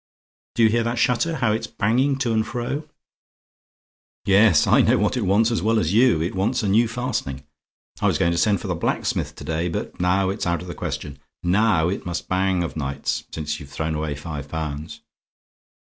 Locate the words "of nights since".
12.63-13.59